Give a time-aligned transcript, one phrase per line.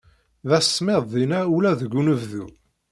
[0.49, 2.45] D asemmiḍ dinna ula deg unebdu.